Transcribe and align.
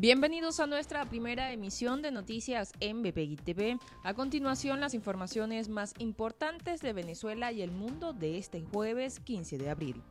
Bienvenidos 0.00 0.60
a 0.60 0.66
nuestra 0.66 1.04
primera 1.04 1.52
emisión 1.52 2.00
de 2.00 2.10
noticias 2.10 2.72
en 2.80 3.02
BPI 3.02 3.36
TV. 3.36 3.78
A 4.02 4.14
continuación, 4.14 4.80
las 4.80 4.94
informaciones 4.94 5.68
más 5.68 5.92
importantes 5.98 6.80
de 6.80 6.94
Venezuela 6.94 7.52
y 7.52 7.60
el 7.60 7.70
mundo 7.70 8.14
de 8.14 8.38
este 8.38 8.62
jueves 8.62 9.20
15 9.20 9.58
de 9.58 9.68
abril. 9.68 10.02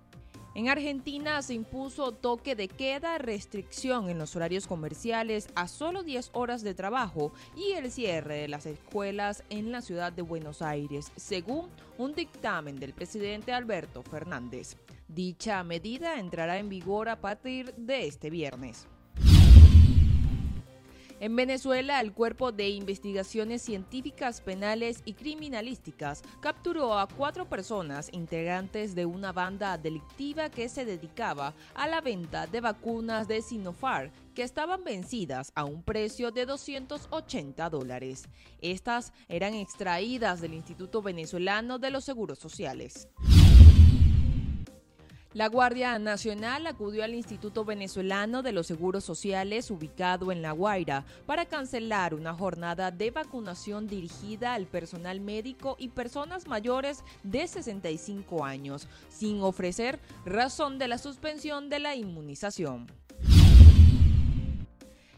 En 0.54 0.70
Argentina 0.70 1.42
se 1.42 1.56
impuso 1.56 2.12
toque 2.12 2.56
de 2.56 2.68
queda, 2.68 3.18
restricción 3.18 4.12
en 4.12 4.20
los 4.20 4.36
horarios 4.36 4.68
comerciales 4.68 5.50
a 5.56 5.68
solo 5.68 6.04
10 6.04 6.30
horas 6.34 6.62
de 6.62 6.76
trabajo 6.76 7.34
y 7.58 7.72
el 7.72 7.92
cierre 7.92 8.42
de 8.42 8.48
las 8.48 8.68
escuelas 8.68 9.44
en 9.50 9.72
la 9.72 9.82
ciudad 9.82 10.14
de 10.14 10.22
Buenos 10.22 10.62
Aires, 10.62 11.12
según 11.16 11.68
un 11.98 12.14
dictamen 12.14 12.80
del 12.80 12.94
presidente 12.94 13.54
Alberto 13.54 14.04
Fernández. 14.04 14.78
Dicha 15.08 15.64
medida 15.64 16.20
entrará 16.20 16.60
en 16.60 16.70
vigor 16.70 17.10
a 17.10 17.20
partir 17.20 17.74
de 17.74 18.06
este 18.06 18.30
viernes. 18.30 18.88
En 21.22 21.36
Venezuela, 21.36 22.00
el 22.00 22.14
Cuerpo 22.14 22.54
de 22.54 22.70
Investigaciones 22.70 23.62
Científicas 23.62 24.40
Penales 24.40 25.02
y 25.04 25.16
Criminalísticas 25.16 26.24
capturó 26.40 26.98
a 26.98 27.10
cuatro 27.10 27.50
personas 27.50 28.08
integrantes 28.14 28.96
de 28.96 29.06
una 29.06 29.34
banda 29.34 29.78
delictiva 29.78 30.50
que 30.50 30.70
se 30.70 30.86
dedicaba 30.86 31.56
a 31.76 31.88
la 31.90 32.00
venta 32.00 32.48
de 32.48 32.62
vacunas 32.62 33.28
de 33.28 33.42
Sinopharm 33.42 34.12
que 34.34 34.44
estaban 34.44 34.86
vencidas 34.86 35.52
a 35.56 35.66
un 35.66 35.84
precio 35.84 36.32
de 36.32 36.46
280 36.46 37.70
dólares. 37.70 38.30
Estas 38.62 39.12
eran 39.28 39.56
extraídas 39.56 40.40
del 40.40 40.54
Instituto 40.54 41.02
Venezolano 41.02 41.80
de 41.80 41.90
los 41.92 42.06
Seguros 42.06 42.40
Sociales. 42.40 43.10
La 45.34 45.48
Guardia 45.48 46.00
Nacional 46.00 46.66
acudió 46.66 47.04
al 47.04 47.14
Instituto 47.14 47.64
Venezolano 47.64 48.42
de 48.42 48.52
los 48.52 48.66
Seguros 48.66 49.04
Sociales 49.04 49.70
ubicado 49.70 50.32
en 50.32 50.42
La 50.42 50.54
Guaira 50.54 51.06
para 51.28 51.46
cancelar 51.46 52.16
una 52.16 52.34
jornada 52.34 52.90
de 52.90 53.12
vacunación 53.12 53.86
dirigida 53.86 54.56
al 54.56 54.66
personal 54.66 55.22
médico 55.22 55.76
y 55.78 55.90
personas 55.90 56.48
mayores 56.48 57.04
de 57.22 57.48
65 57.48 58.44
años, 58.44 58.88
sin 59.10 59.44
ofrecer 59.44 60.00
razón 60.26 60.80
de 60.80 60.88
la 60.88 60.98
suspensión 60.98 61.70
de 61.70 61.78
la 61.78 61.96
inmunización. 61.96 62.88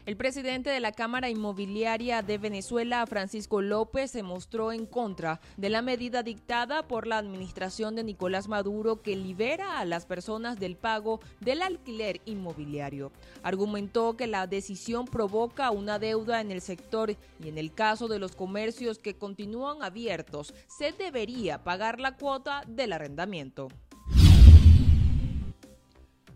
El 0.04 0.16
presidente 0.16 0.68
de 0.68 0.80
la 0.80 0.90
Cámara 0.90 1.30
Inmobiliaria 1.30 2.22
de 2.22 2.36
Venezuela, 2.36 3.06
Francisco 3.06 3.62
López, 3.62 4.10
se 4.10 4.24
mostró 4.24 4.72
en 4.72 4.84
contra 4.84 5.40
de 5.56 5.68
la 5.68 5.80
medida 5.80 6.24
dictada 6.24 6.88
por 6.88 7.06
la 7.06 7.18
administración 7.18 7.94
de 7.94 8.02
Nicolás 8.02 8.48
Maduro 8.48 9.00
que 9.00 9.14
libera 9.14 9.78
a 9.78 9.84
las 9.84 10.04
personas 10.04 10.58
del 10.58 10.74
pago 10.74 11.20
del 11.38 11.62
alquiler 11.62 12.20
inmobiliario. 12.24 13.12
Argumentó 13.44 14.16
que 14.16 14.26
la 14.26 14.48
decisión 14.48 15.04
provoca 15.04 15.70
una 15.70 16.00
deuda 16.00 16.40
en 16.40 16.50
el 16.50 16.62
sector 16.62 17.12
y 17.12 17.48
en 17.48 17.56
el 17.56 17.72
caso 17.72 18.08
de 18.08 18.18
los 18.18 18.34
comercios 18.34 18.98
que 18.98 19.14
continúan 19.14 19.84
abiertos, 19.84 20.52
se 20.66 20.90
debería 20.90 21.62
pagar 21.62 22.00
la 22.00 22.16
cuota 22.16 22.64
del 22.66 22.92
arrendamiento. 22.92 23.68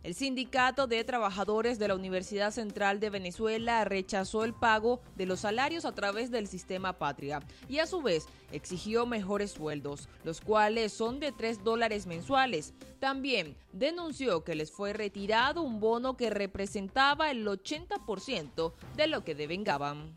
El 0.06 0.14
Sindicato 0.14 0.86
de 0.86 1.02
Trabajadores 1.02 1.80
de 1.80 1.88
la 1.88 1.96
Universidad 1.96 2.52
Central 2.52 3.00
de 3.00 3.10
Venezuela 3.10 3.84
rechazó 3.84 4.44
el 4.44 4.54
pago 4.54 5.00
de 5.16 5.26
los 5.26 5.40
salarios 5.40 5.84
a 5.84 5.96
través 5.96 6.30
del 6.30 6.46
sistema 6.46 6.92
Patria 6.92 7.40
y 7.68 7.80
a 7.80 7.88
su 7.88 8.02
vez 8.02 8.28
exigió 8.52 9.04
mejores 9.04 9.50
sueldos, 9.50 10.08
los 10.22 10.40
cuales 10.40 10.92
son 10.92 11.18
de 11.18 11.32
3 11.32 11.64
dólares 11.64 12.06
mensuales. 12.06 12.72
También 13.00 13.56
denunció 13.72 14.44
que 14.44 14.54
les 14.54 14.70
fue 14.70 14.92
retirado 14.92 15.62
un 15.62 15.80
bono 15.80 16.16
que 16.16 16.30
representaba 16.30 17.32
el 17.32 17.44
80% 17.44 18.74
de 18.94 19.06
lo 19.08 19.24
que 19.24 19.34
devengaban. 19.34 20.16